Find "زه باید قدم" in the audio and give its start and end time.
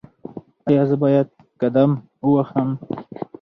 0.89-1.91